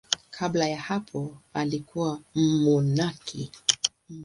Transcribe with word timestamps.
Kabla 0.31 0.67
ya 0.69 0.77
hapo 0.79 1.37
alikuwa 1.53 2.21
mmonaki. 2.35 3.51